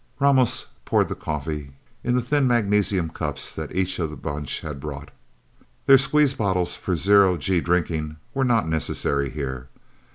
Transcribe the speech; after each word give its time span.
Ramos 0.19 0.65
poured 0.83 1.09
the 1.09 1.15
coffee 1.15 1.73
in 2.03 2.15
the 2.15 2.23
thin 2.23 2.47
magnesium 2.47 3.07
cups 3.11 3.53
that 3.53 3.75
each 3.75 3.99
of 3.99 4.09
the 4.09 4.15
Bunch 4.15 4.61
had 4.61 4.79
brought. 4.79 5.11
Their 5.85 5.99
squeeze 5.99 6.33
bottles, 6.33 6.75
for 6.75 6.95
zero 6.95 7.37
G 7.37 7.61
drinking, 7.61 8.17
were 8.33 8.43
not 8.43 8.67
necessary, 8.67 9.29
here. 9.29 9.69